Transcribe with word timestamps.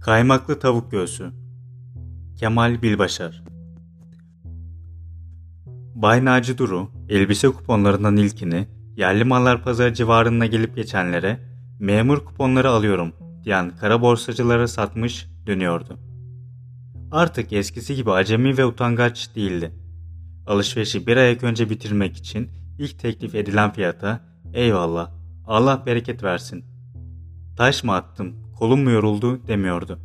Kaymaklı 0.00 0.58
tavuk 0.58 0.90
göğsü. 0.90 1.30
Kemal 2.36 2.82
Bilbaşar. 2.82 3.42
Bay 5.94 6.24
Naci 6.24 6.58
Duru, 6.58 6.90
elbise 7.08 7.48
kuponlarından 7.48 8.16
ilkini 8.16 8.68
yerli 8.96 9.24
mallar 9.24 9.62
pazarı 9.62 9.94
civarına 9.94 10.46
gelip 10.46 10.76
geçenlere 10.76 11.40
memur 11.78 12.24
kuponları 12.24 12.70
alıyorum 12.70 13.12
diyen 13.44 13.76
kara 13.76 14.02
borsacılara 14.02 14.68
satmış 14.68 15.28
dönüyordu. 15.46 15.98
Artık 17.10 17.52
eskisi 17.52 17.94
gibi 17.94 18.10
acemi 18.10 18.58
ve 18.58 18.64
utangaç 18.64 19.34
değildi. 19.34 19.72
Alışverişi 20.46 21.06
bir 21.06 21.16
ayak 21.16 21.44
önce 21.44 21.70
bitirmek 21.70 22.16
için 22.16 22.50
ilk 22.78 22.98
teklif 22.98 23.34
edilen 23.34 23.72
fiyata 23.72 24.20
eyvallah 24.54 25.10
Allah 25.46 25.82
bereket 25.86 26.22
versin. 26.22 26.64
Taş 27.56 27.84
mı 27.84 27.94
attım, 27.94 28.47
kolum 28.58 28.82
mu 28.82 28.90
yoruldu 28.90 29.46
demiyordu. 29.48 29.98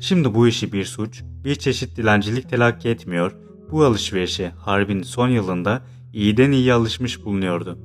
Şimdi 0.00 0.34
bu 0.34 0.48
işi 0.48 0.72
bir 0.72 0.84
suç, 0.84 1.22
bir 1.44 1.54
çeşit 1.54 1.96
dilencilik 1.96 2.50
telakki 2.50 2.88
etmiyor, 2.88 3.36
bu 3.70 3.84
alışverişe 3.84 4.48
harbin 4.48 5.02
son 5.02 5.28
yılında 5.28 5.82
iyiden 6.12 6.50
iyi 6.50 6.72
alışmış 6.72 7.24
bulunuyordu. 7.24 7.78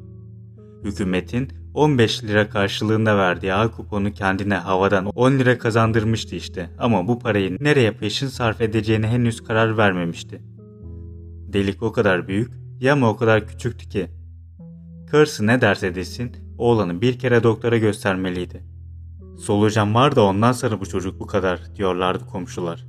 Hükümetin 0.83 1.51
15 1.73 2.23
lira 2.23 2.49
karşılığında 2.49 3.17
verdiği 3.17 3.53
A 3.53 3.71
kuponu 3.71 4.11
kendine 4.13 4.55
havadan 4.55 5.05
10 5.05 5.31
lira 5.31 5.57
kazandırmıştı 5.57 6.35
işte 6.35 6.69
ama 6.79 7.07
bu 7.07 7.19
parayı 7.19 7.57
nereye 7.59 7.91
peşin 7.91 8.27
sarf 8.27 8.61
edeceğine 8.61 9.07
henüz 9.07 9.43
karar 9.43 9.77
vermemişti. 9.77 10.41
Delik 11.53 11.83
o 11.83 11.91
kadar 11.91 12.27
büyük, 12.27 12.51
yama 12.79 13.09
o 13.09 13.17
kadar 13.17 13.47
küçüktü 13.47 13.89
ki. 13.89 14.07
Karısı 15.11 15.47
ne 15.47 15.61
derse 15.61 15.95
desin 15.95 16.31
oğlanı 16.57 17.01
bir 17.01 17.19
kere 17.19 17.43
doktora 17.43 17.77
göstermeliydi. 17.77 18.76
Solucan 19.37 19.95
var 19.95 20.15
da 20.15 20.23
ondan 20.23 20.51
sonra 20.51 20.81
bu 20.81 20.85
çocuk 20.85 21.19
bu 21.19 21.27
kadar 21.27 21.75
diyorlardı 21.75 22.25
komşular. 22.25 22.85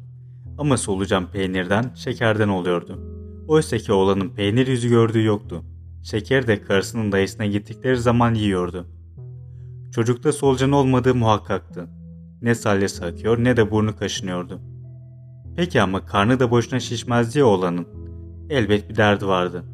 Ama 0.59 0.77
solucan 0.77 1.31
peynirden, 1.31 1.91
şekerden 1.95 2.49
oluyordu. 2.49 2.99
Oysa 3.49 3.79
ki 3.79 3.93
oğlanın 3.93 4.29
peynir 4.29 4.67
yüzü 4.67 4.89
gördüğü 4.89 5.25
yoktu. 5.25 5.65
Şeker 6.03 6.47
de 6.47 6.63
karısının 6.63 7.13
dayısına 7.13 7.47
gittikleri 7.47 7.97
zaman 7.97 8.35
yiyordu. 8.35 8.87
Çocukta 9.93 10.33
solucan 10.33 10.73
olmadığı 10.73 11.15
muhakkaktı. 11.15 11.89
Ne 12.43 12.55
salyası 12.55 13.05
akıyor 13.05 13.45
ne 13.45 13.57
de 13.57 13.71
burnu 13.71 13.97
kaşınıyordu. 13.97 14.61
Peki 15.57 15.83
ama 15.83 16.07
karnı 16.07 16.41
da 16.41 16.51
boşuna 16.51 16.81
şişmezdi 16.81 17.39
ya 17.39 17.47
oğlanın. 17.47 17.87
Elbet 18.51 18.91
bir 18.91 18.97
derdi 18.97 19.27
vardı. 19.27 19.65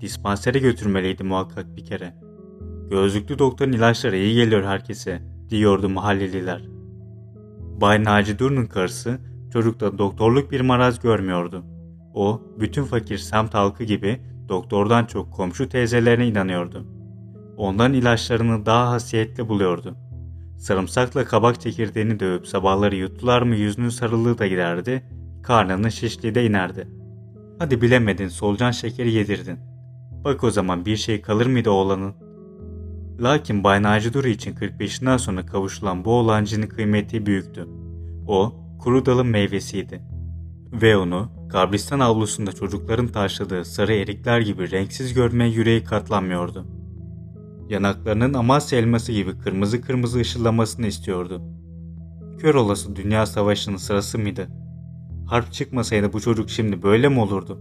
Dispansere 0.00 0.58
götürmeliydi 0.58 1.24
muhakkak 1.24 1.76
bir 1.76 1.84
kere. 1.84 2.14
Gözlüklü 2.90 3.38
doktorun 3.38 3.72
ilaçları 3.72 4.16
iyi 4.16 4.34
geliyor 4.34 4.64
herkese, 4.64 5.33
diyordu 5.50 5.88
mahalleliler. 5.88 6.62
Bay 7.80 8.04
Naci 8.04 8.38
Dur'un 8.38 8.66
karısı 8.66 9.18
çocukta 9.52 9.98
doktorluk 9.98 10.50
bir 10.50 10.60
maraz 10.60 11.00
görmüyordu. 11.00 11.64
O, 12.14 12.42
bütün 12.60 12.84
fakir 12.84 13.18
semt 13.18 13.54
halkı 13.54 13.84
gibi 13.84 14.20
doktordan 14.48 15.04
çok 15.04 15.32
komşu 15.32 15.68
teyzelerine 15.68 16.26
inanıyordu. 16.26 16.86
Ondan 17.56 17.92
ilaçlarını 17.92 18.66
daha 18.66 18.90
hasiyetli 18.90 19.48
buluyordu. 19.48 19.96
Sarımsakla 20.58 21.24
kabak 21.24 21.60
çekirdeğini 21.60 22.20
dövüp 22.20 22.46
sabahları 22.46 22.96
yuttular 22.96 23.42
mı 23.42 23.56
yüzünün 23.56 23.88
sarılığı 23.88 24.38
da 24.38 24.46
giderdi, 24.46 25.02
karnının 25.42 25.88
şişliği 25.88 26.34
de 26.34 26.46
inerdi. 26.46 26.88
Hadi 27.58 27.82
bilemedin 27.82 28.28
solucan 28.28 28.70
şekeri 28.70 29.12
yedirdin. 29.12 29.58
Bak 30.24 30.44
o 30.44 30.50
zaman 30.50 30.86
bir 30.86 30.96
şey 30.96 31.22
kalır 31.22 31.46
mıydı 31.46 31.70
oğlanın? 31.70 32.14
Lakin 33.20 33.64
Bay 33.64 33.82
Naci 33.82 34.14
Duru 34.14 34.28
için 34.28 34.54
45'inden 34.54 35.18
sonra 35.18 35.46
kavuşulan 35.46 36.04
bu 36.04 36.10
oğlancının 36.10 36.66
kıymeti 36.66 37.26
büyüktü. 37.26 37.68
O, 38.26 38.52
kuru 38.78 39.06
dalın 39.06 39.26
meyvesiydi. 39.26 40.02
Ve 40.72 40.96
onu 40.96 41.30
kabristan 41.50 42.00
avlusunda 42.00 42.52
çocukların 42.52 43.08
taşladığı 43.08 43.64
sarı 43.64 43.94
erikler 43.94 44.40
gibi 44.40 44.70
renksiz 44.70 45.14
görmeye 45.14 45.50
yüreği 45.50 45.84
katlanmıyordu. 45.84 46.66
Yanaklarının 47.68 48.34
Amasya 48.34 48.78
elması 48.78 49.12
gibi 49.12 49.38
kırmızı 49.38 49.80
kırmızı 49.80 50.18
ışıllamasını 50.18 50.86
istiyordu. 50.86 51.42
Kör 52.38 52.54
olası 52.54 52.96
dünya 52.96 53.26
savaşının 53.26 53.76
sırası 53.76 54.18
mıydı? 54.18 54.48
Harp 55.26 55.52
çıkmasaydı 55.52 56.12
bu 56.12 56.20
çocuk 56.20 56.50
şimdi 56.50 56.82
böyle 56.82 57.08
mi 57.08 57.20
olurdu? 57.20 57.58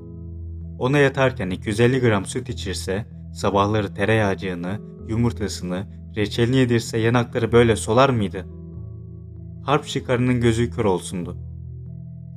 Ona 0.80 0.98
yatarken 0.98 1.50
250 1.50 2.00
gram 2.00 2.26
süt 2.26 2.50
içirse, 2.50 3.06
sabahları 3.34 3.94
tereyağcığını, 3.94 4.80
yumurtasını, 5.08 5.88
reçelini 6.16 6.56
yedirse 6.56 6.98
yanakları 6.98 7.52
böyle 7.52 7.76
solar 7.76 8.10
mıydı? 8.10 8.46
Harp 9.66 9.88
çıkarının 9.88 10.42
gözü 10.42 10.72
kör 10.72 10.86
olsundu. 10.86 11.38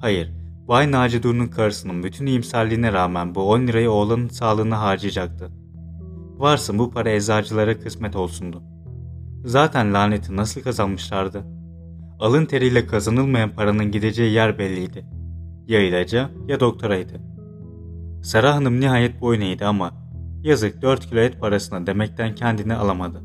Hayır, 0.01 0.33
Bay 0.69 0.93
Naci 0.93 1.23
Dur'un 1.23 1.47
karısının 1.47 2.03
bütün 2.03 2.27
iyimserliğine 2.27 2.93
rağmen 2.93 3.35
bu 3.35 3.51
10 3.51 3.67
lirayı 3.67 3.91
oğlanın 3.91 4.29
sağlığına 4.29 4.81
harcayacaktı. 4.81 5.51
Varsın 6.37 6.79
bu 6.79 6.91
para 6.91 7.11
eczacılara 7.11 7.81
kısmet 7.81 8.17
olsundu. 8.17 8.63
Zaten 9.45 9.95
laneti 9.95 10.37
nasıl 10.37 10.63
kazanmışlardı? 10.63 11.45
Alın 12.21 12.47
teriyle 12.47 12.87
kazanılmayan 12.87 13.51
paranın 13.51 13.91
gideceği 13.91 14.33
yer 14.33 14.59
belliydi. 14.59 15.07
Ya 15.67 15.81
ilaca 15.81 16.31
ya 16.49 16.61
doktoraydı. 16.61 17.21
Sara 18.23 18.55
Hanım 18.55 18.81
nihayet 18.81 19.21
boyun 19.21 19.41
eğdi 19.41 19.65
ama 19.65 19.91
yazık 20.47 20.83
4 20.83 21.07
kilo 21.07 21.21
et 21.21 21.41
parasına 21.41 21.87
demekten 21.87 22.35
kendini 22.35 22.75
alamadı. 22.75 23.23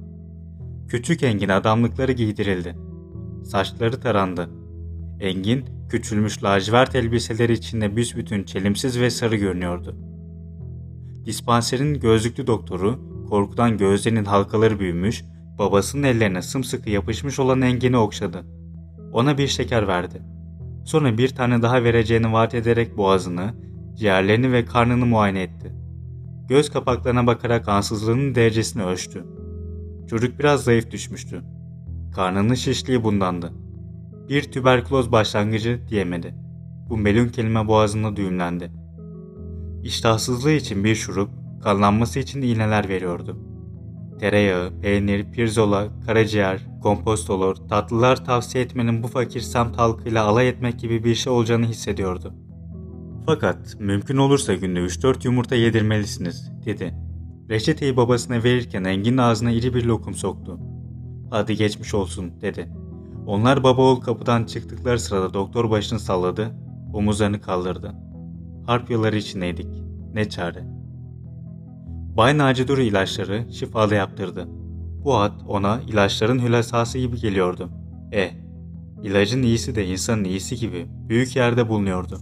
Küçük 0.88 1.24
Engin 1.24 1.50
adamlıkları 1.50 2.12
giydirildi. 2.12 2.76
Saçları 3.44 4.00
tarandı. 4.00 4.50
Engin 5.20 5.66
küçülmüş 5.90 6.44
lacivert 6.44 6.96
elbiseleri 6.96 7.54
içinde 7.54 7.96
büsbütün 7.96 8.44
çelimsiz 8.44 9.00
ve 9.00 9.10
sarı 9.10 9.36
görünüyordu. 9.36 9.96
Dispanserin 11.26 12.00
gözlüklü 12.00 12.48
doktoru 12.48 13.12
korkudan 13.30 13.78
gözlerinin 13.78 14.26
halkaları 14.26 14.80
büyümüş, 14.80 15.24
babasının 15.60 16.04
ellerine 16.04 16.42
sımsıkı 16.42 16.90
yapışmış 16.90 17.40
olan 17.40 17.62
Engin'i 17.62 17.98
okşadı. 17.98 18.46
Ona 19.14 19.38
bir 19.38 19.48
şeker 19.48 19.88
verdi. 19.88 20.22
Sonra 20.86 21.18
bir 21.18 21.30
tane 21.30 21.62
daha 21.62 21.84
vereceğini 21.84 22.34
vaat 22.34 22.56
ederek 22.56 22.98
boğazını, 22.98 23.54
ciğerlerini 23.96 24.52
ve 24.52 24.66
karnını 24.66 25.06
muayene 25.06 25.42
etti. 25.42 25.81
Göz 26.51 26.69
kapaklarına 26.69 27.28
bakarak 27.28 27.67
ansızlığının 27.67 28.35
derecesini 28.35 28.84
ölçtü. 28.84 29.25
Çocuk 30.09 30.39
biraz 30.39 30.63
zayıf 30.63 30.91
düşmüştü. 30.91 31.41
Karnının 32.16 32.53
şişliği 32.53 33.03
bundandı. 33.03 33.53
Bir 34.29 34.51
tüberküloz 34.51 35.12
başlangıcı 35.12 35.81
diyemedi. 35.89 36.35
Bu 36.89 36.97
melun 36.97 37.28
kelime 37.28 37.67
boğazında 37.67 38.16
düğümlendi. 38.16 38.72
İştahsızlığı 39.84 40.51
için 40.51 40.84
bir 40.84 40.95
şurup, 40.95 41.29
kanlanması 41.63 42.19
için 42.19 42.41
iğneler 42.41 42.89
veriyordu. 42.89 43.38
Tereyağı, 44.19 44.79
peynir, 44.81 45.31
pirzola, 45.31 45.88
karaciğer, 46.06 46.68
kompostolor, 46.83 47.56
tatlılar 47.56 48.25
tavsiye 48.25 48.63
etmenin 48.63 49.03
bu 49.03 49.07
fakir 49.07 49.41
semt 49.41 49.78
halkıyla 49.78 50.25
alay 50.25 50.50
etmek 50.50 50.79
gibi 50.79 51.03
bir 51.03 51.16
şey 51.16 51.33
olacağını 51.33 51.66
hissediyordu. 51.66 52.33
Fakat 53.26 53.80
mümkün 53.80 54.18
olursa 54.18 54.54
günde 54.54 54.80
3-4 54.80 55.26
yumurta 55.26 55.56
yedirmelisiniz, 55.56 56.52
dedi. 56.66 56.94
Reçeteyi 57.50 57.98
babasına 57.98 58.44
verirken 58.44 58.84
Engin 58.84 59.18
ağzına 59.18 59.52
iri 59.52 59.74
bir 59.74 59.86
lokum 59.86 60.14
soktu. 60.14 60.59
Hadi 61.30 61.56
geçmiş 61.56 61.94
olsun, 61.94 62.42
dedi. 62.42 62.70
Onlar 63.28 63.64
baba 63.64 63.81
oğul 63.81 64.02
kapıdan 64.02 64.44
çıktıkları 64.44 65.00
sırada 65.00 65.34
doktor 65.34 65.70
başını 65.70 66.00
salladı, 66.00 66.52
omuzlarını 66.94 67.42
kaldırdı. 67.42 67.96
Harp 68.66 68.90
yılları 68.90 69.18
içindeydik. 69.18 69.68
Ne 70.14 70.30
çare. 70.30 70.64
Bay 72.18 72.38
Naci 72.38 72.68
Duru 72.68 72.81
ilaçları 72.81 73.54
şifalı 73.54 73.96
yaptırdı. 73.96 74.48
Bu 75.04 75.18
ad 75.18 75.34
ona 75.48 75.81
ilaçların 75.81 76.40
hülasası 76.40 76.98
gibi 76.98 77.20
geliyordu. 77.20 77.70
E, 78.14 78.31
ilacın 79.04 79.44
iyisi 79.44 79.75
de 79.75 79.86
insanın 79.86 80.24
iyisi 80.24 80.56
gibi 80.56 80.86
büyük 81.10 81.36
yerde 81.36 81.69
bulunuyordu. 81.69 82.18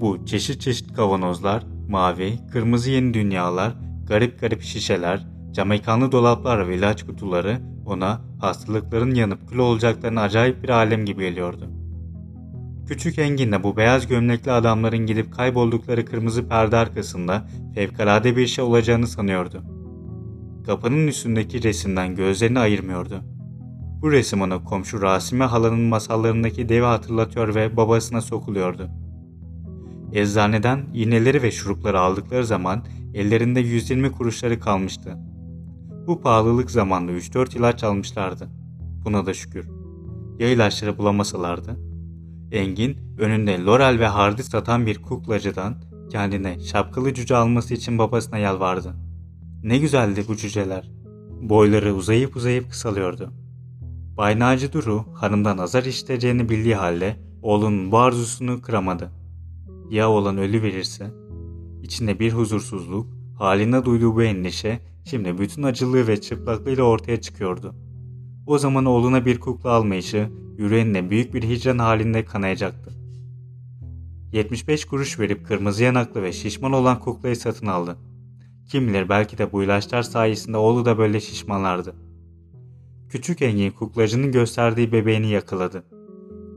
Bu 0.00 0.26
çeşit 0.26 0.60
çeşit 0.60 0.92
kavanozlar, 0.92 1.62
mavi, 1.88 2.38
kırmızı 2.52 2.90
yeni 2.90 3.14
dünyalar, 3.14 3.72
garip 4.06 4.40
garip 4.40 4.62
şişeler, 4.62 5.26
Jamaikanlı 5.52 6.12
dolaplar 6.12 6.68
ve 6.68 6.76
ilaç 6.76 7.06
kutuları 7.06 7.60
ona 7.86 8.20
hastalıkların 8.40 9.14
yanıp 9.14 9.48
kül 9.48 9.58
olacaklarını 9.58 10.20
acayip 10.20 10.62
bir 10.62 10.68
alem 10.68 11.04
gibi 11.04 11.22
geliyordu. 11.22 11.70
Küçük 12.86 13.18
Engin 13.18 13.52
de 13.52 13.62
bu 13.62 13.76
beyaz 13.76 14.06
gömlekli 14.06 14.52
adamların 14.52 15.06
gidip 15.06 15.32
kayboldukları 15.34 16.04
kırmızı 16.04 16.48
perde 16.48 16.76
arkasında 16.76 17.48
fevkalade 17.74 18.36
bir 18.36 18.46
şey 18.46 18.64
olacağını 18.64 19.06
sanıyordu. 19.06 19.62
Kapının 20.66 21.06
üstündeki 21.06 21.62
resimden 21.62 22.14
gözlerini 22.14 22.58
ayırmıyordu. 22.58 23.20
Bu 24.02 24.12
resim 24.12 24.42
ona 24.42 24.64
komşu 24.64 25.02
Rasime 25.02 25.44
halanın 25.44 25.80
masallarındaki 25.80 26.68
devi 26.68 26.84
hatırlatıyor 26.84 27.54
ve 27.54 27.76
babasına 27.76 28.20
sokuluyordu. 28.20 28.90
Eczaneden 30.14 30.86
iğneleri 30.94 31.42
ve 31.42 31.50
şurupları 31.50 32.00
aldıkları 32.00 32.46
zaman 32.46 32.84
ellerinde 33.14 33.60
120 33.60 34.12
kuruşları 34.12 34.60
kalmıştı. 34.60 35.18
Bu 36.06 36.20
pahalılık 36.20 36.70
zamanında 36.70 37.12
3-4 37.12 37.58
ilaç 37.58 37.84
almışlardı. 37.84 38.48
Buna 39.04 39.26
da 39.26 39.34
şükür. 39.34 39.68
Ya 40.38 40.48
ilaçları 40.48 40.98
bulamasalardı? 40.98 41.76
Engin 42.52 43.18
önünde 43.18 43.64
Laurel 43.64 43.98
ve 43.98 44.06
Hardy 44.06 44.42
satan 44.42 44.86
bir 44.86 45.02
kuklacıdan 45.02 45.74
kendine 46.10 46.60
şapkalı 46.60 47.14
cüce 47.14 47.36
alması 47.36 47.74
için 47.74 47.98
babasına 47.98 48.38
yalvardı. 48.38 48.94
Ne 49.62 49.78
güzeldi 49.78 50.24
bu 50.28 50.36
cüceler. 50.36 50.90
Boyları 51.42 51.94
uzayıp 51.94 52.36
uzayıp 52.36 52.70
kısalıyordu. 52.70 53.32
Bay 54.16 54.38
Naci 54.38 54.72
Duru 54.72 55.04
hanımdan 55.14 55.58
azar 55.58 55.84
işiteceğini 55.84 56.48
bildiği 56.48 56.74
halde 56.74 57.16
oğlunun 57.42 57.92
bu 57.92 57.98
arzusunu 57.98 58.62
kıramadı. 58.62 59.23
Ya 59.90 60.10
oğlan 60.10 60.38
ölü 60.38 60.62
verirse? 60.62 61.10
İçinde 61.82 62.18
bir 62.18 62.32
huzursuzluk, 62.32 63.06
haline 63.38 63.84
duyduğu 63.84 64.14
bu 64.14 64.22
endişe 64.22 64.80
şimdi 65.04 65.38
bütün 65.38 65.62
acılığı 65.62 66.06
ve 66.08 66.20
çıplaklığıyla 66.20 66.84
ortaya 66.84 67.20
çıkıyordu. 67.20 67.74
O 68.46 68.58
zaman 68.58 68.84
oğluna 68.84 69.26
bir 69.26 69.40
kukla 69.40 69.70
almayışı 69.70 70.30
yüreğinde 70.58 71.10
büyük 71.10 71.34
bir 71.34 71.42
hicran 71.42 71.78
halinde 71.78 72.24
kanayacaktı. 72.24 72.90
75 74.32 74.84
kuruş 74.84 75.18
verip 75.18 75.46
kırmızı 75.46 75.84
yanaklı 75.84 76.22
ve 76.22 76.32
şişman 76.32 76.72
olan 76.72 77.00
kuklayı 77.00 77.36
satın 77.36 77.66
aldı. 77.66 77.98
Kim 78.68 78.88
bilir 78.88 79.08
belki 79.08 79.38
de 79.38 79.52
bu 79.52 79.62
ilaçlar 79.62 80.02
sayesinde 80.02 80.56
oğlu 80.56 80.84
da 80.84 80.98
böyle 80.98 81.20
şişmanlardı. 81.20 81.94
Küçük 83.08 83.42
Engin 83.42 83.70
kuklacının 83.70 84.32
gösterdiği 84.32 84.92
bebeğini 84.92 85.30
yakaladı. 85.30 85.84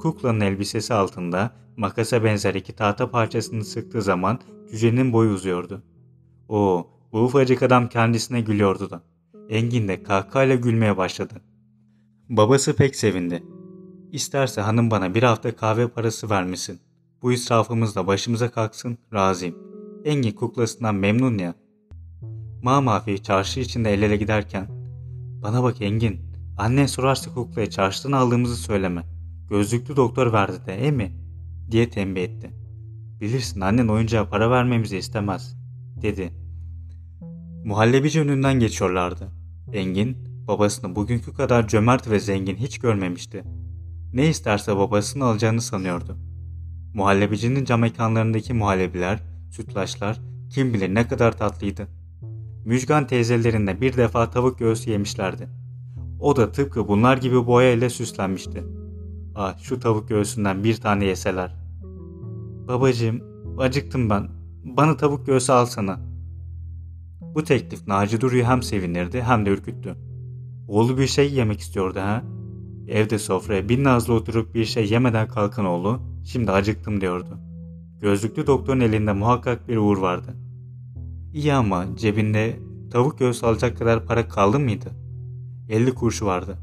Kuklanın 0.08 0.40
elbisesi 0.40 0.94
altında 0.94 1.52
makasa 1.78 2.24
benzer 2.24 2.56
iki 2.56 2.74
tahta 2.76 3.12
parçasını 3.12 3.66
sıktığı 3.66 4.02
zaman 4.02 4.40
cücenin 4.72 5.14
boyu 5.14 5.32
uzuyordu. 5.32 5.84
O, 6.50 6.88
bu 7.12 7.20
ufacık 7.20 7.64
adam 7.64 7.90
kendisine 7.90 8.42
gülüyordu 8.42 8.90
da. 8.90 9.02
Engin 9.50 9.88
de 9.88 10.04
kahkahayla 10.04 10.56
gülmeye 10.56 10.98
başladı. 10.98 11.34
Babası 12.30 12.76
pek 12.76 12.96
sevindi. 12.96 13.44
İsterse 14.12 14.62
hanım 14.62 14.92
bana 14.92 15.16
bir 15.16 15.24
hafta 15.24 15.56
kahve 15.56 15.88
parası 15.88 16.30
vermesin. 16.30 16.80
Bu 17.22 17.32
israfımız 17.32 17.96
da 17.96 18.08
başımıza 18.08 18.52
kalksın, 18.52 18.98
razıyım. 19.14 19.56
Engin 20.06 20.32
kuklasından 20.32 20.96
memnun 20.96 21.38
ya. 21.38 21.56
Mamafi 22.64 23.24
çarşı 23.24 23.60
içinde 23.60 23.94
el 23.94 24.02
ele 24.02 24.18
giderken, 24.18 24.68
bana 25.44 25.64
bak 25.64 25.82
Engin, 25.82 26.22
annen 26.58 26.86
sorarsa 26.86 27.34
kuklaya 27.34 27.70
çarşıdan 27.70 28.12
aldığımızı 28.12 28.56
söyleme. 28.56 29.17
Gözlüklü 29.50 29.96
doktor 29.96 30.34
verdi 30.34 30.66
de, 30.66 30.74
e 30.74 30.92
mi? 30.92 31.12
diye 31.72 31.90
tembih 31.90 32.24
etti. 32.24 32.52
Bilirsin 33.22 33.62
annen 33.62 33.88
oyuncağa 33.88 34.30
para 34.30 34.52
vermemizi 34.52 34.98
istemez, 34.98 35.56
dedi. 36.02 36.34
Muhallebici 37.66 38.22
önünden 38.22 38.60
geçiyorlardı. 38.60 39.32
Engin, 39.74 40.18
babasını 40.48 40.96
bugünkü 40.96 41.34
kadar 41.34 41.68
cömert 41.68 42.10
ve 42.10 42.20
zengin 42.20 42.56
hiç 42.56 42.80
görmemişti. 42.80 43.44
Ne 44.14 44.28
isterse 44.28 44.78
babasının 44.78 45.26
alacağını 45.26 45.62
sanıyordu. 45.62 46.18
Muhallebicinin 46.94 47.66
cam 47.66 47.80
mekanlarındaki 47.80 48.54
muhallebiler, 48.54 49.24
sütlaçlar 49.52 50.22
kim 50.50 50.74
bilir 50.74 50.96
ne 50.96 51.08
kadar 51.08 51.38
tatlıydı. 51.38 51.88
Müjgan 52.66 53.08
teyzelerinde 53.08 53.82
bir 53.82 53.98
defa 53.98 54.30
tavuk 54.30 54.60
göğsü 54.60 54.92
yemişlerdi. 54.92 55.50
O 56.20 56.36
da 56.36 56.52
tıpkı 56.52 56.88
bunlar 56.88 57.18
gibi 57.18 57.48
boya 57.48 57.72
ile 57.72 57.90
süslenmişti. 57.90 58.64
Ah 59.40 59.58
şu 59.60 59.80
tavuk 59.80 60.10
göğsünden 60.10 60.64
bir 60.64 60.76
tane 60.76 61.06
yeseler. 61.06 61.56
Babacığım 62.68 63.22
acıktım 63.58 64.10
ben. 64.10 64.28
Bana 64.64 64.98
tavuk 64.98 65.26
göğsü 65.26 65.52
alsana. 65.52 66.00
Bu 67.36 67.44
teklif 67.44 67.88
Naci 67.88 68.22
Duru'yu 68.22 68.44
hem 68.44 68.64
sevinirdi 68.64 69.22
hem 69.22 69.46
de 69.46 69.50
ürküttü. 69.50 69.96
Oğlu 70.68 70.98
bir 70.98 71.08
şey 71.08 71.34
yemek 71.34 71.60
istiyordu 71.60 72.00
ha. 72.00 72.24
Evde 72.88 73.20
sofraya 73.20 73.70
bin 73.70 73.84
nazlı 73.84 74.14
oturup 74.14 74.56
bir 74.56 74.66
şey 74.66 74.90
yemeden 74.90 75.28
kalkan 75.28 75.66
oğlu 75.66 76.00
şimdi 76.26 76.52
acıktım 76.52 77.02
diyordu. 77.02 77.40
Gözlüklü 78.02 78.48
doktorun 78.48 78.80
elinde 78.80 79.14
muhakkak 79.14 79.68
bir 79.68 79.78
uğur 79.78 79.98
vardı. 79.98 80.34
İyi 81.34 81.54
ama 81.54 81.86
cebinde 81.96 82.60
tavuk 82.92 83.20
göğsü 83.20 83.46
alacak 83.46 83.78
kadar 83.78 84.06
para 84.06 84.28
kaldı 84.28 84.60
mıydı? 84.60 84.90
50 85.70 85.94
kuruşu 85.94 86.26
vardı. 86.26 86.58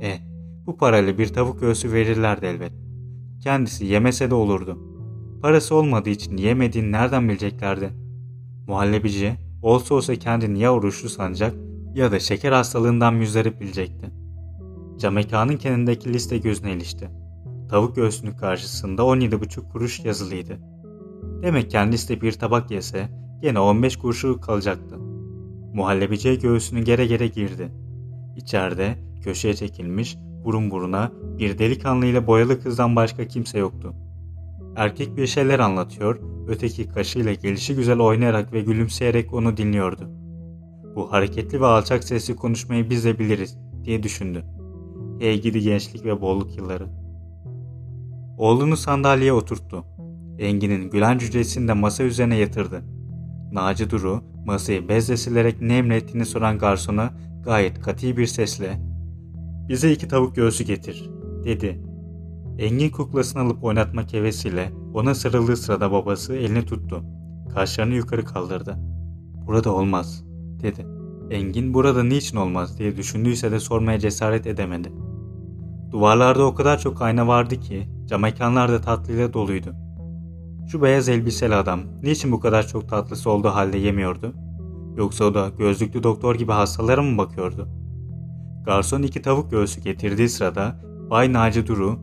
E, 0.00 0.33
bu 0.66 0.76
parayla 0.76 1.18
bir 1.18 1.26
tavuk 1.28 1.60
göğsü 1.60 1.92
verirlerdi 1.92 2.46
elbet. 2.46 2.72
Kendisi 3.42 3.84
yemese 3.84 4.30
de 4.30 4.34
olurdu. 4.34 4.78
Parası 5.42 5.74
olmadığı 5.74 6.10
için 6.10 6.36
yemediğini 6.36 6.92
nereden 6.92 7.28
bileceklerdi? 7.28 7.90
Muhallebici 8.66 9.34
olsa 9.62 9.94
olsa 9.94 10.14
kendini 10.14 10.58
ya 10.58 10.74
oruçlu 10.74 11.08
sanacak 11.08 11.54
ya 11.94 12.12
da 12.12 12.20
şeker 12.20 12.52
hastalığından 12.52 13.14
müzdarip 13.14 13.60
bilecekti. 13.60 14.10
Camekanın 14.98 15.56
kenarındaki 15.56 16.12
liste 16.12 16.38
gözüne 16.38 16.72
ilişti. 16.72 17.10
Tavuk 17.70 17.96
göğsünün 17.96 18.36
karşısında 18.36 19.02
17,5 19.02 19.68
kuruş 19.72 20.04
yazılıydı. 20.04 20.58
Demek 21.42 21.70
kendisi 21.70 22.08
de 22.08 22.20
bir 22.20 22.32
tabak 22.32 22.70
yese 22.70 23.08
gene 23.42 23.58
15 23.58 23.96
kuruşu 23.96 24.40
kalacaktı. 24.40 24.98
Muhallebiciye 25.74 26.34
göğsünü 26.34 26.84
gere 26.84 27.06
gere 27.06 27.26
girdi. 27.26 27.72
İçeride 28.36 28.98
köşeye 29.24 29.54
çekilmiş 29.54 30.16
burun 30.44 30.70
buruna 30.70 31.12
bir 31.38 31.58
delikanlı 31.58 32.06
ile 32.06 32.26
boyalı 32.26 32.62
kızdan 32.62 32.96
başka 32.96 33.26
kimse 33.26 33.58
yoktu. 33.58 33.94
Erkek 34.76 35.16
bir 35.16 35.26
şeyler 35.26 35.58
anlatıyor, 35.58 36.20
öteki 36.48 36.88
kaşıyla 36.88 37.32
gelişi 37.32 37.74
güzel 37.74 37.98
oynayarak 37.98 38.52
ve 38.52 38.60
gülümseyerek 38.60 39.34
onu 39.34 39.56
dinliyordu. 39.56 40.10
Bu 40.96 41.12
hareketli 41.12 41.60
ve 41.60 41.66
alçak 41.66 42.04
sesli 42.04 42.36
konuşmayı 42.36 42.90
biz 42.90 43.04
de 43.04 43.18
biliriz 43.18 43.58
diye 43.84 44.02
düşündü. 44.02 44.44
Hey 45.18 45.40
gidi 45.40 45.60
gençlik 45.60 46.04
ve 46.04 46.20
bolluk 46.20 46.56
yılları. 46.56 46.86
Oğlunu 48.38 48.76
sandalyeye 48.76 49.32
oturttu. 49.32 49.84
Engin'in 50.38 50.90
gülen 50.90 51.18
cücesini 51.18 51.68
de 51.68 51.72
masa 51.72 52.04
üzerine 52.04 52.36
yatırdı. 52.36 52.82
Naci 53.52 53.90
Duru 53.90 54.24
masayı 54.46 54.88
bezle 54.88 55.16
silerek 55.16 55.60
ne 55.60 55.76
emrettiğini 55.76 56.26
soran 56.26 56.58
garsona 56.58 57.10
gayet 57.44 57.80
katı 57.80 58.16
bir 58.16 58.26
sesle 58.26 58.93
''Bize 59.68 59.92
iki 59.92 60.08
tavuk 60.08 60.36
göğsü 60.36 60.64
getir.'' 60.64 61.10
dedi. 61.44 61.82
Engin 62.58 62.90
kuklasını 62.90 63.42
alıp 63.42 63.64
oynatmak 63.64 64.12
hevesiyle 64.12 64.72
ona 64.94 65.14
sarıldığı 65.14 65.56
sırada 65.56 65.92
babası 65.92 66.36
elini 66.36 66.66
tuttu. 66.66 67.02
Kaşlarını 67.54 67.94
yukarı 67.94 68.24
kaldırdı. 68.24 68.78
''Burada 69.46 69.74
olmaz.'' 69.74 70.24
dedi. 70.62 70.86
Engin 71.30 71.74
burada 71.74 72.04
niçin 72.04 72.36
olmaz 72.36 72.78
diye 72.78 72.96
düşündüyse 72.96 73.52
de 73.52 73.60
sormaya 73.60 73.98
cesaret 73.98 74.46
edemedi. 74.46 74.92
Duvarlarda 75.90 76.44
o 76.44 76.54
kadar 76.54 76.78
çok 76.78 77.02
ayna 77.02 77.26
vardı 77.26 77.60
ki 77.60 77.88
cam 78.06 78.20
mekanlar 78.20 78.72
da 78.72 78.80
tatlıyla 78.80 79.32
doluydu. 79.32 79.74
Şu 80.68 80.82
beyaz 80.82 81.08
elbiseli 81.08 81.54
adam 81.54 81.80
niçin 82.02 82.32
bu 82.32 82.40
kadar 82.40 82.66
çok 82.66 82.88
tatlısı 82.88 83.30
olduğu 83.30 83.48
halde 83.48 83.78
yemiyordu? 83.78 84.32
Yoksa 84.96 85.24
o 85.24 85.34
da 85.34 85.48
gözlüklü 85.58 86.02
doktor 86.02 86.34
gibi 86.34 86.52
hastalara 86.52 87.02
mı 87.02 87.18
bakıyordu? 87.18 87.68
Garson 88.64 89.02
iki 89.02 89.22
tavuk 89.22 89.50
göğsü 89.50 89.80
getirdiği 89.80 90.28
sırada 90.28 90.80
Bay 91.10 91.32
Naci 91.32 91.66
Duru 91.66 91.98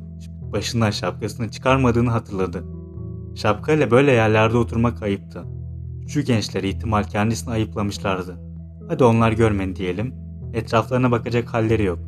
başından 0.51 0.91
şapkasını 0.91 1.51
çıkarmadığını 1.51 2.09
hatırladı. 2.09 2.63
Şapkayla 3.35 3.91
böyle 3.91 4.11
yerlerde 4.11 4.57
oturmak 4.57 5.03
ayıptı. 5.03 5.43
Şu 6.07 6.21
gençler 6.21 6.63
ihtimal 6.63 7.03
kendisini 7.03 7.53
ayıplamışlardı. 7.53 8.37
Hadi 8.87 9.03
onlar 9.03 9.31
görmedi 9.31 9.75
diyelim. 9.75 10.15
Etraflarına 10.53 11.11
bakacak 11.11 11.53
halleri 11.53 11.83
yok. 11.83 11.99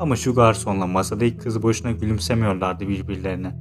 Ama 0.00 0.16
şu 0.16 0.34
garsonla 0.34 0.86
masadaki 0.86 1.36
kız 1.36 1.62
boşuna 1.62 1.92
gülümsemiyorlardı 1.92 2.88
birbirlerine. 2.88 3.56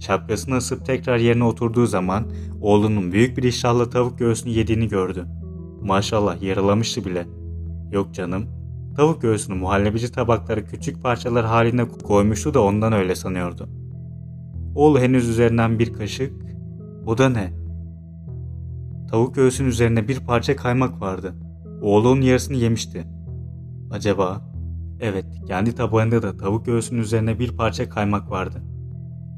Şapkasını 0.00 0.56
ısıp 0.56 0.86
tekrar 0.86 1.16
yerine 1.16 1.44
oturduğu 1.44 1.86
zaman 1.86 2.26
oğlunun 2.60 3.12
büyük 3.12 3.38
bir 3.38 3.42
iştahla 3.42 3.90
tavuk 3.90 4.18
göğsünü 4.18 4.52
yediğini 4.52 4.88
gördü. 4.88 5.26
Maşallah 5.82 6.42
yaralamıştı 6.42 7.04
bile. 7.04 7.26
Yok 7.92 8.14
canım. 8.14 8.55
Tavuk 8.96 9.22
göğsünü 9.22 9.56
muhallebici 9.56 10.12
tabaklara 10.12 10.64
küçük 10.64 11.02
parçalar 11.02 11.46
halinde 11.46 11.88
koymuştu 11.88 12.54
da 12.54 12.62
ondan 12.62 12.92
öyle 12.92 13.14
sanıyordu. 13.14 13.68
Oğlu 14.74 15.00
henüz 15.00 15.28
üzerinden 15.28 15.78
bir 15.78 15.92
kaşık. 15.92 16.32
O 17.06 17.18
da 17.18 17.28
ne? 17.28 17.52
Tavuk 19.10 19.34
göğsünün 19.34 19.68
üzerine 19.68 20.08
bir 20.08 20.20
parça 20.20 20.56
kaymak 20.56 21.00
vardı. 21.00 21.34
Oğlu 21.82 22.08
onun 22.08 22.20
yarısını 22.20 22.56
yemişti. 22.56 23.04
Acaba? 23.90 24.50
Evet, 25.00 25.26
kendi 25.46 25.74
tabağında 25.74 26.22
da 26.22 26.36
tavuk 26.36 26.66
göğsünün 26.66 27.00
üzerine 27.00 27.38
bir 27.38 27.56
parça 27.56 27.88
kaymak 27.88 28.30
vardı. 28.30 28.62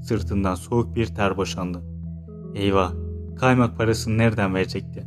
Sırtından 0.03 0.55
soğuk 0.55 0.95
bir 0.95 1.07
ter 1.07 1.37
boşandı. 1.37 1.83
Eyvah, 2.55 2.93
kaymak 3.37 3.79
parasını 3.79 4.19
nereden 4.19 4.55
verecekti? 4.55 5.07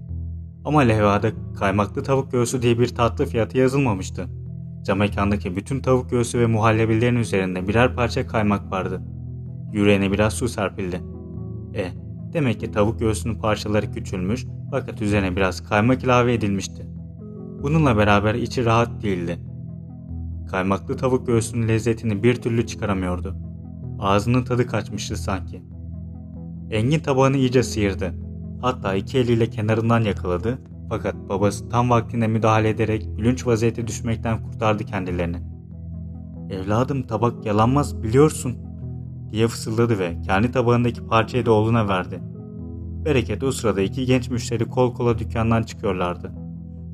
Ama 0.66 0.82
levhada 0.82 1.32
kaymaklı 1.60 2.04
tavuk 2.04 2.32
göğsü 2.32 2.62
diye 2.62 2.80
bir 2.80 2.88
tatlı 2.88 3.26
fiyatı 3.26 3.58
yazılmamıştı. 3.58 4.41
Camekandaki 4.84 5.56
bütün 5.56 5.80
tavuk 5.80 6.10
göğsü 6.10 6.40
ve 6.40 6.46
muhallebilerin 6.46 7.16
üzerinde 7.16 7.68
birer 7.68 7.96
parça 7.96 8.28
kaymak 8.28 8.72
vardı. 8.72 9.02
Yüreğine 9.74 10.12
biraz 10.12 10.34
su 10.34 10.48
serpildi. 10.48 11.02
E, 11.76 11.86
demek 12.34 12.60
ki 12.60 12.72
tavuk 12.72 13.00
göğsünün 13.00 13.36
parçaları 13.36 13.92
küçülmüş 13.92 14.46
fakat 14.72 15.02
üzerine 15.02 15.36
biraz 15.36 15.64
kaymak 15.64 16.04
ilave 16.04 16.34
edilmişti. 16.34 16.88
Bununla 17.64 17.98
beraber 17.98 18.36
içi 18.36 18.66
rahat 18.66 19.04
değildi. 19.04 19.40
kaymaklı 20.52 20.98
tavuk 20.98 21.28
göğsünün 21.28 21.68
lezzetini 21.68 22.24
bir 22.24 22.36
türlü 22.36 22.68
çıkaramıyordu. 22.68 23.36
Ağzının 24.00 24.44
tadı 24.44 24.68
kaçmıştı 24.68 25.18
sanki. 25.18 25.64
Engin 26.72 27.00
tabağını 27.00 27.38
iyice 27.38 27.64
sıyırdı. 27.64 28.14
Hatta 28.62 28.96
iki 28.96 29.18
eliyle 29.18 29.50
kenarından 29.50 30.02
yakaladı 30.02 30.60
fakat 30.92 31.16
babası 31.30 31.70
tam 31.70 31.90
vaktinde 31.90 32.28
müdahale 32.28 32.70
ederek 32.70 33.08
gülünç 33.18 33.48
vaziyete 33.48 33.88
düşmekten 33.88 34.44
kurtardı 34.44 34.84
kendilerini. 34.84 35.38
Evladım 36.50 37.04
tabak 37.04 37.46
yalanmaz 37.46 38.04
biliyorsun 38.04 38.58
diye 39.32 39.48
fısıldadı 39.48 40.00
ve 40.00 40.22
kendi 40.22 40.52
tabağındaki 40.52 41.08
parçayı 41.08 41.46
da 41.46 41.52
oğluna 41.52 41.88
verdi. 41.88 42.20
Bereket 43.06 43.44
o 43.44 43.52
sırada 43.52 43.82
iki 43.82 44.06
genç 44.06 44.30
müşteri 44.30 44.66
kol 44.66 44.94
kola 44.94 45.20
dükkandan 45.20 45.64
çıkıyorlardı. 45.64 46.32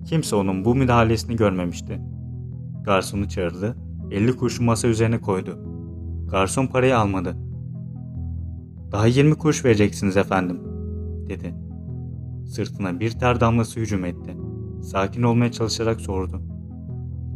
Kimse 0.06 0.36
onun 0.36 0.66
bu 0.66 0.76
müdahalesini 0.76 1.36
görmemişti. 1.36 2.02
Garsonu 2.86 3.30
çağırdı, 3.30 3.78
50 4.12 4.36
kuruşu 4.36 4.64
masa 4.64 4.88
üzerine 4.88 5.22
koydu. 5.22 5.60
Garson 6.32 6.68
parayı 6.68 6.98
almadı. 6.98 7.38
Daha 8.92 9.08
20 9.08 9.36
kuruş 9.36 9.66
vereceksiniz 9.66 10.18
efendim, 10.18 10.60
dedi. 11.30 11.67
Sırtına 12.48 13.00
bir 13.00 13.12
ter 13.12 13.40
damlası 13.40 13.80
hücum 13.80 14.06
etti. 14.06 14.38
Sakin 14.82 15.24
olmaya 15.24 15.52
çalışarak 15.52 16.02
sordu. 16.02 16.42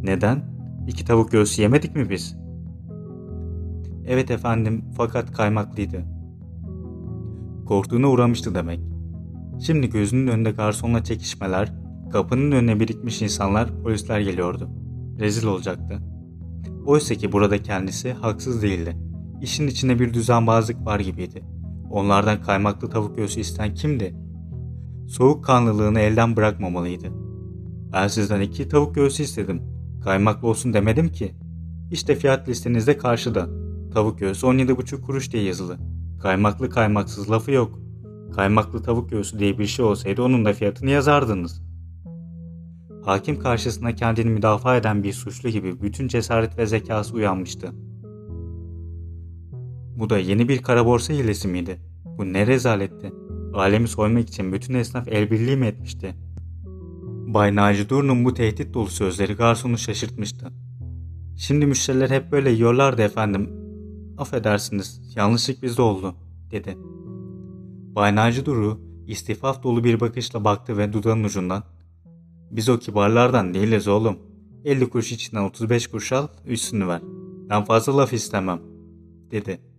Neden? 0.04 0.44
İki 0.88 1.06
tavuk 1.06 1.32
göğsü 1.32 1.62
yemedik 1.62 1.96
mi 1.96 2.10
biz? 2.10 2.38
Evet 4.08 4.32
efendim 4.32 4.86
fakat 4.98 5.32
kaymaklıydı. 5.32 6.06
Korktuğuna 7.66 8.08
uğramıştı 8.08 8.56
demek. 8.56 8.80
Şimdi 9.60 9.90
gözünün 9.90 10.28
önünde 10.28 10.52
garsonla 10.52 11.04
çekişmeler, 11.04 11.74
kapının 12.12 12.52
önüne 12.52 12.80
birikmiş 12.80 13.22
insanlar, 13.22 13.84
polisler 13.84 14.20
geliyordu. 14.20 14.70
Rezil 15.20 15.48
olacaktı. 15.48 16.00
Oysa 16.86 17.16
ki 17.16 17.32
burada 17.32 17.64
kendisi 17.64 18.14
haksız 18.14 18.62
değildi. 18.62 18.98
İşin 19.42 19.68
içinde 19.68 20.00
bir 20.00 20.14
düzenbazlık 20.14 20.86
var 20.86 21.00
gibiydi. 21.00 21.44
Onlardan 21.90 22.42
kaymaklı 22.42 22.90
tavuk 22.90 23.18
göğsü 23.18 23.40
isten 23.40 23.74
kimdi? 23.74 24.16
Soğukkanlılığını 25.08 26.00
elden 26.00 26.36
bırakmamalıydı. 26.36 27.08
Ben 27.94 28.08
sizden 28.08 28.42
iki 28.42 28.68
tavuk 28.68 28.96
göğsü 28.96 29.24
istedim. 29.24 29.62
Kaymaklı 30.04 30.48
olsun 30.48 30.74
demedim 30.74 31.10
ki. 31.10 31.36
İşte 31.92 32.16
fiyat 32.16 32.50
listenizde 32.50 32.98
karşıda. 32.98 33.50
Tavuk 33.94 34.20
göğsü 34.20 34.46
17,5 34.46 35.02
kuruş 35.02 35.32
diye 35.32 35.44
yazılı. 35.44 35.78
Kaymaklı 36.22 36.70
kaymaksız 36.70 37.32
lafı 37.32 37.52
yok. 37.52 37.80
Kaymaklı 38.36 38.84
tavuk 38.84 39.10
göğsü 39.10 39.40
diye 39.40 39.60
bir 39.60 39.68
şey 39.68 39.86
olsaydı 39.86 40.24
onun 40.24 40.46
da 40.46 40.54
fiyatını 40.54 40.90
yazardınız. 40.90 41.62
Hakim 43.06 43.40
karşısında 43.40 43.96
kendini 43.96 44.30
müdafaa 44.30 44.78
eden 44.78 45.04
bir 45.04 45.14
suçlu 45.14 45.50
gibi 45.50 45.82
bütün 45.82 46.08
cesaret 46.08 46.58
ve 46.58 46.66
zekası 46.66 47.16
uyanmıştı. 47.16 47.72
Bu 49.96 50.10
da 50.10 50.18
yeni 50.18 50.50
bir 50.50 50.62
kara 50.62 50.86
borsa 50.86 51.14
hilesi 51.14 51.48
miydi? 51.48 51.80
Bu 52.18 52.34
ne 52.34 52.48
rezaletti? 52.48 53.14
Alemi 53.54 53.88
soymak 53.88 54.30
için 54.30 54.54
bütün 54.54 54.74
esnaf 54.74 55.08
el 55.08 55.32
birliği 55.32 55.56
mi 55.58 55.66
etmişti? 55.66 56.16
Bay 57.34 57.56
Naci 57.56 57.90
Dur'un 57.90 58.26
bu 58.26 58.34
tehdit 58.34 58.74
dolu 58.74 58.90
sözleri 58.90 59.34
garsonu 59.34 59.78
şaşırtmıştı. 59.78 60.52
Şimdi 61.38 61.66
müşteriler 61.66 62.10
hep 62.10 62.32
böyle 62.32 62.52
yiyorlardı 62.52 63.02
efendim. 63.02 63.50
Affedersiniz, 64.18 65.14
yanlışlık 65.16 65.64
bizde 65.64 65.82
oldu, 65.82 66.16
dedi. 66.52 66.78
Bay 67.96 68.16
Naci 68.16 68.46
Duru 68.46 68.82
istifaf 69.08 69.64
dolu 69.64 69.84
bir 69.84 70.00
bakışla 70.00 70.44
baktı 70.44 70.78
ve 70.78 70.94
dudağının 70.94 71.24
ucundan 71.24 71.64
biz 72.52 72.70
o 72.70 72.80
kibarlardan 72.80 73.54
değiliz 73.54 73.88
oğlum. 73.88 74.20
50 74.66 74.90
kuruş 74.90 75.12
içinden 75.12 75.44
35 75.44 75.88
kuruş 75.88 76.12
al, 76.12 76.28
üstünü 76.46 76.88
ver. 76.88 77.02
Ben 77.50 77.64
fazla 77.64 77.98
laf 77.98 78.14
istemem, 78.14 78.62
dedi. 79.32 79.71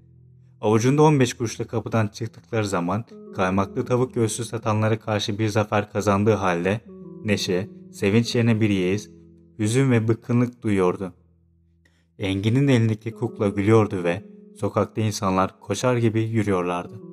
Avucunda 0.63 1.03
15 1.03 1.35
kuruşla 1.35 1.65
kapıdan 1.65 2.09
çıktıkları 2.09 2.67
zaman 2.67 3.05
kaymaklı 3.35 3.85
tavuk 3.85 4.15
göğsü 4.15 4.45
satanlara 4.45 4.99
karşı 4.99 5.39
bir 5.39 5.49
zafer 5.49 5.93
kazandığı 5.93 6.35
halde 6.35 6.81
neşe, 7.25 7.69
sevinç 7.93 8.35
yerine 8.35 8.61
bir 8.61 8.71
yeğiz, 8.71 9.11
hüzün 9.59 9.91
ve 9.91 10.09
bıkkınlık 10.09 10.63
duyuyordu. 10.63 11.13
Engin'in 12.19 12.69
elindeki 12.69 13.11
kukla 13.11 13.49
gülüyordu 13.49 14.05
ve 14.05 14.23
sokakta 14.57 15.01
insanlar 15.01 15.61
koşar 15.61 15.97
gibi 15.97 16.23
yürüyorlardı. 16.23 17.12